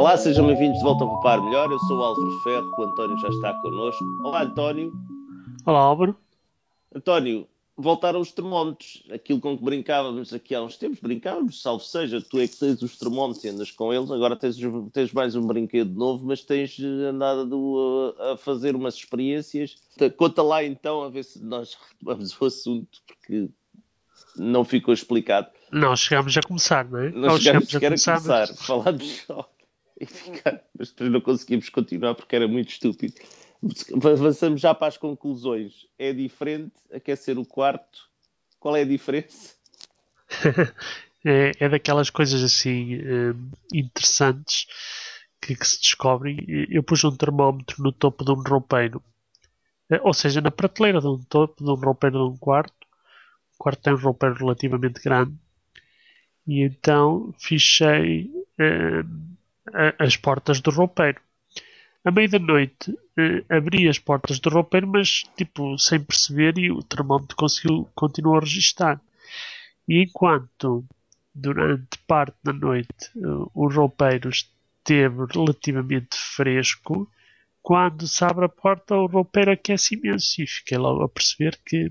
[0.00, 1.70] Olá, sejam bem-vindos de volta ao Papar Melhor.
[1.70, 4.02] Eu sou o Álvaro Ferro, o António já está connosco.
[4.24, 4.94] Olá, António.
[5.66, 6.16] Olá, Álvaro.
[6.94, 7.46] António,
[7.76, 9.04] voltaram os termómetros.
[9.12, 12.80] Aquilo com que brincávamos aqui há uns tempos, brincávamos, salvo seja, tu é que tens
[12.80, 14.56] os termómetros e andas com eles, agora tens,
[14.90, 19.76] tens mais um brinquedo novo, mas tens andado a, a fazer umas experiências.
[20.16, 23.50] Conta lá então, a ver se nós retomamos o assunto, porque
[24.34, 25.48] não ficou explicado.
[25.70, 27.10] Não chegámos a começar, não é?
[27.10, 28.64] Não, não chegámos, chegámos a começar, a começar.
[28.64, 29.46] falámos só
[30.00, 33.14] e ficar, mas depois não conseguimos continuar porque era muito estúpido.
[33.94, 35.86] Avançamos já para as conclusões.
[35.98, 38.08] É diferente aquecer o quarto?
[38.58, 39.54] Qual é a diferença?
[41.24, 43.34] é, é daquelas coisas assim eh,
[43.74, 44.66] interessantes
[45.40, 46.38] que, que, se descobrem.
[46.70, 49.02] Eu pus um termómetro no topo de um roupeiro,
[49.90, 52.86] eh, ou seja, na prateleira de um topo de um roupeiro de um quarto.
[53.54, 55.36] O quarto tem um roupeiro relativamente grande.
[56.46, 58.30] E então fichei
[59.74, 61.20] eh, as portas do roupeiro.
[62.04, 66.70] À meia da noite eh, abri as portas do roupeiro, mas tipo sem perceber e
[66.70, 69.00] o termómetro conseguiu continuou a registar.
[69.88, 70.84] E enquanto
[71.34, 77.10] durante parte da noite uh, o roupeiro esteve relativamente fresco,
[77.62, 81.90] quando se abre a porta o roupeiro aquece imenso e fiquei logo a perceber que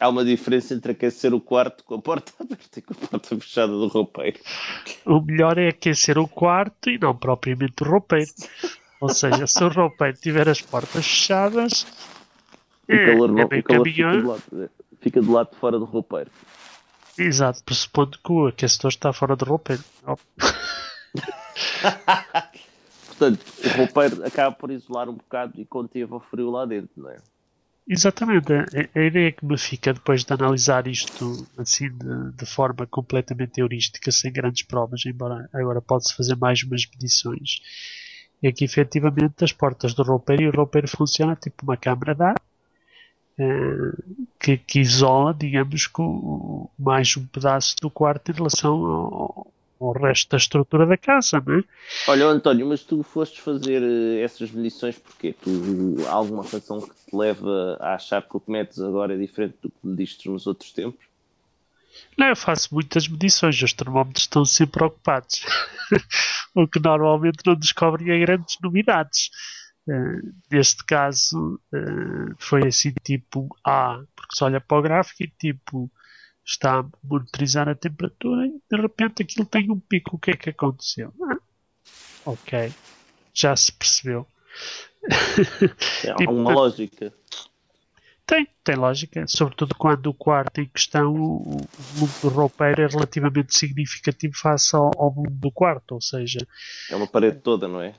[0.00, 3.36] Há uma diferença entre aquecer o quarto com a porta aberta e com a porta
[3.36, 4.38] fechada do roupeiro.
[5.04, 8.30] O melhor é aquecer o quarto e não propriamente o roupeiro.
[9.00, 11.86] Ou seja, se o roupeiro tiver as portas fechadas,
[12.88, 15.84] o é, calor, é o calor fica, do lado, fica do lado de fora do
[15.84, 16.30] roupeiro.
[17.16, 19.82] Exato, pressupondo que o aquecedor está fora do roupeiro.
[23.08, 27.10] Portanto, o roupeiro acaba por isolar um bocado e conteve o frio lá dentro, não
[27.10, 27.16] é?
[27.88, 28.52] Exatamente.
[28.52, 33.58] A, a, ideia que me fica depois de analisar isto assim de, de forma completamente
[33.58, 37.62] heurística, sem grandes provas, embora agora pode-se fazer mais umas medições,
[38.42, 42.22] é que efetivamente as portas do roupeiro e o roupeiro funciona tipo uma câmara de
[42.22, 42.36] ar
[43.38, 43.92] eh,
[44.38, 50.30] que, que, isola, digamos, com mais um pedaço do quarto em relação ao, ao resto
[50.30, 51.64] da estrutura da casa, não é?
[52.08, 55.50] Olha, António, mas tu foste fazer eh, essas medições porque tu
[56.06, 59.56] há alguma razão que te leva a achar que o que metes agora é diferente
[59.62, 61.06] do que mediste nos outros tempos?
[62.16, 65.44] Não, eu faço muitas medições, os termómetros estão sempre ocupados,
[66.54, 69.30] o que normalmente não descobrem é grandes novidades.
[69.88, 75.28] Uh, neste caso uh, foi assim tipo A, porque se olha para o gráfico e
[75.28, 75.90] tipo
[76.48, 80.16] está a monitorizar a temperatura e de repente aquilo tem um pico.
[80.16, 81.12] O que é que aconteceu?
[81.22, 81.38] Ah,
[82.24, 82.72] ok,
[83.34, 84.26] já se percebeu.
[86.02, 87.12] Tem alguma lógica.
[88.26, 93.56] Tem, tem lógica, sobretudo quando o quarto em questão, o volume do roupeiro é relativamente
[93.56, 96.46] significativo face ao, ao volume do quarto, ou seja...
[96.90, 97.94] É uma parede toda, não é?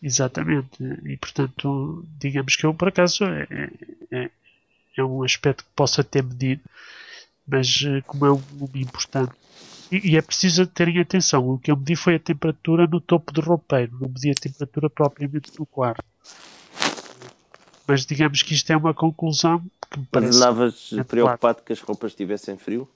[0.00, 3.70] Exatamente, e portanto, digamos que eu, por acaso, é,
[4.12, 4.30] é,
[4.96, 6.62] é um aspecto que possa ter medido,
[7.46, 9.32] mas eh, como é um volume importante.
[9.90, 13.32] E, e, é preciso terem atenção, o que eu medi foi a temperatura no topo
[13.32, 16.04] do roupeiro, não medi a temperatura propriamente no quarto.
[17.88, 20.36] Mas digamos que isto é uma conclusão que me parece.
[20.36, 22.88] Andavas preocupado que as roupas tivessem frio?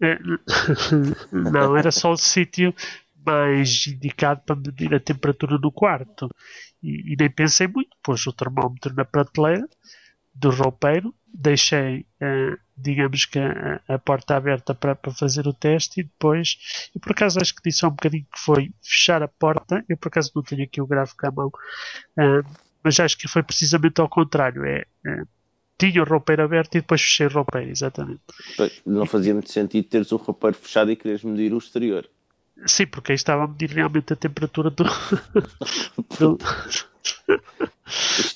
[0.00, 0.16] É,
[1.32, 2.72] não, era só o sítio
[3.26, 6.28] mais indicado para medir a temperatura no quarto.
[6.82, 9.68] E, e nem pensei muito, pus o termómetro na prateleira
[10.34, 16.00] do roupeiro, deixei, uh, digamos que a, a, porta aberta para, para fazer o teste
[16.00, 16.56] e depois,
[16.94, 19.96] eu por acaso acho que disse há um bocadinho que foi fechar a porta, eu
[19.96, 22.46] por acaso não tenho aqui o gráfico à mão, uh,
[22.82, 24.64] mas acho que foi precisamente ao contrário.
[24.64, 25.22] É, é
[25.78, 28.20] tinha o roupeiro aberto e depois fechei o roupeiro, exatamente.
[28.84, 32.08] Não fazia muito sentido teres o roupeiro fechado e quereres medir o exterior.
[32.66, 34.82] Sim, porque aí estava a medir realmente a temperatura do.
[36.18, 36.38] do...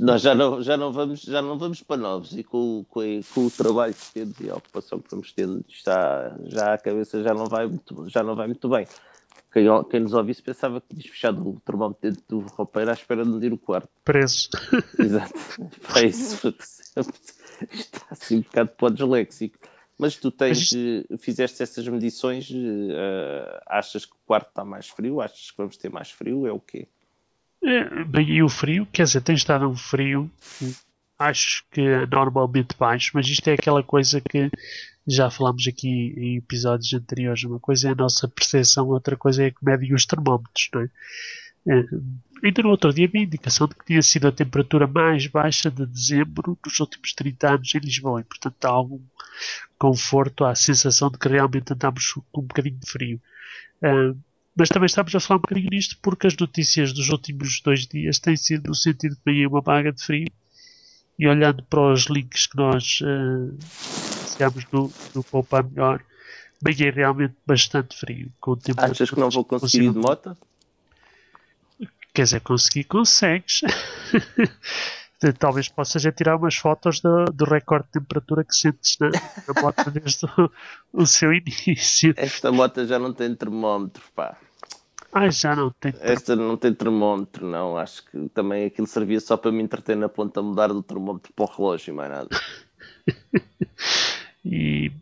[0.00, 3.00] Nós já não, já, não vamos, já não vamos para novos e com, com,
[3.34, 7.22] com o trabalho que temos e a ocupação que vamos tendo, está, já a cabeça
[7.22, 8.86] já não vai muito, já não vai muito bem.
[9.52, 13.24] Quem, quem nos ouvisse pensava que tinha fechado o termómetro dentro do roupeiro à espera
[13.24, 13.88] de medir o quarto.
[14.04, 14.50] Preso.
[14.98, 15.32] Exato.
[15.80, 16.54] Foi isso.
[17.72, 19.26] Está assim um bocado para o.
[19.98, 21.20] Mas tu tens, Mas...
[21.20, 25.20] fizeste essas medições, uh, achas que o quarto está mais frio?
[25.20, 26.46] Achas que vamos ter mais frio?
[26.46, 26.86] É o quê?
[27.62, 30.30] É, bem, e o frio, quer dizer, tem estado um frio,
[31.18, 34.50] acho que é normalmente baixo, mas isto é aquela coisa que
[35.06, 37.42] já falámos aqui em episódios anteriores.
[37.44, 40.90] Uma coisa é a nossa percepção, outra coisa é que medem os termómetros, não é?
[41.68, 41.84] é?
[42.44, 45.70] Ainda no outro dia vi a indicação de que tinha sido a temperatura mais baixa
[45.70, 49.00] de dezembro nos últimos 30 anos em Lisboa e, portanto, há algum
[49.76, 53.20] conforto, há a sensação de que realmente andamos com um bocadinho de frio.
[53.82, 54.16] Uh,
[54.58, 58.18] mas também estamos a falar um bocadinho nisto porque as notícias dos últimos dois dias
[58.18, 60.26] têm sido no sentido de bem uma vaga de frio
[61.16, 63.56] e olhando para os links que nós uh,
[64.20, 66.02] iniciamos no, no Poupa Melhor,
[66.62, 68.32] bem é realmente bastante frio.
[68.40, 70.36] Com o tempo Achas que não vou conseguir ir de moto?
[72.14, 73.62] Quer dizer, conseguir consegues.
[75.40, 79.60] Talvez possas já tirar umas fotos do, do recorde de temperatura que sentes na, na
[79.60, 80.50] moto desde o,
[80.92, 82.14] o, seu início.
[82.16, 84.36] Esta moto já não tem termómetro, pá.
[85.12, 85.94] Ah, já não tem.
[86.00, 87.76] Esta não tem termómetro, não.
[87.76, 91.32] Acho que também aquilo servia só para me entreter na ponta a mudar do termómetro
[91.32, 92.28] para o relógio e mais nada.
[94.44, 94.92] e,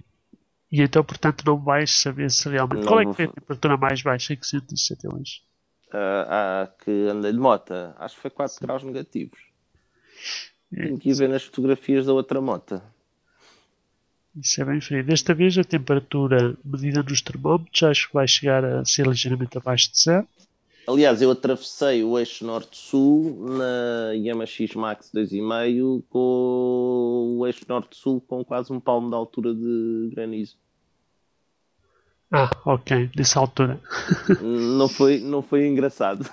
[0.71, 2.81] e então, portanto, não vais saber se realmente.
[2.81, 5.43] Não Qual é que foi a temperatura mais baixa que sentiste até hoje?
[5.89, 8.67] Uh, que andei de moto, acho que foi 4 Sim.
[8.67, 9.39] graus negativos.
[10.73, 12.83] Tenho que ir ver nas fotografias da outra moto.
[14.37, 15.03] Isso é bem frio.
[15.03, 19.91] Desta vez a temperatura medida nos termómetros acho que vai chegar a ser ligeiramente abaixo
[19.91, 20.29] de zero.
[20.87, 28.21] Aliás, eu atravessei o eixo norte-sul na Yamaha X Max 2,5 com o eixo norte-sul
[28.21, 30.57] com quase um palmo de altura de granizo.
[32.31, 33.81] Ah, ok, dessa altura.
[34.41, 36.29] não, foi, não foi engraçado.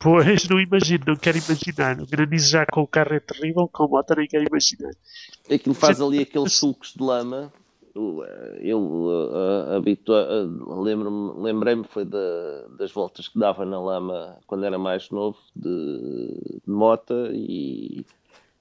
[0.00, 2.00] Pois, não imagino, não quero imaginar.
[2.00, 4.92] O granizo já com o carro é terrível, com a moto nem quero imaginar.
[5.52, 7.52] Aquilo faz ali aqueles sulcos de lama.
[7.94, 14.64] Eh, eu uh, uh, lembro-me, lembrei-me foi da, das voltas que dava na lama quando
[14.64, 18.06] era mais novo de, de moto e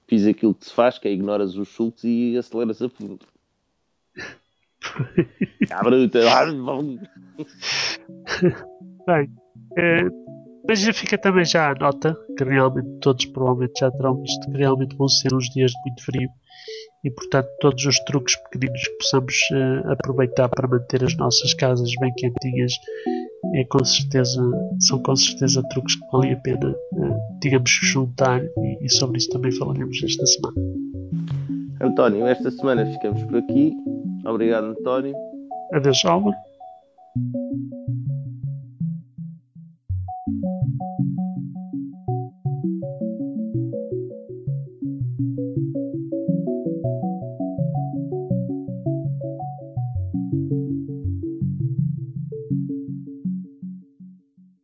[0.07, 3.25] fiz aquilo que se faz, que é ignoras os sulcos e aceleras a fundo.
[5.69, 6.19] ah, bruta.
[9.05, 9.31] Bem,
[9.77, 10.01] é,
[10.69, 14.55] mas já fica também já a nota que realmente todos provavelmente já terão visto que
[14.55, 16.29] realmente vão ser uns dias de muito frio
[17.03, 21.89] e portanto todos os truques pequeninos que possamos uh, aproveitar para manter as nossas casas
[21.99, 22.73] bem quentinhas
[23.55, 24.39] é com certeza,
[24.79, 29.29] são com certeza truques que valem a pena uh, digamos juntar e, e sobre isso
[29.31, 30.55] também falaremos esta semana.
[31.81, 33.73] António, esta semana ficamos por aqui.
[34.23, 35.15] Obrigado António.
[35.73, 36.35] Adeus Álvaro.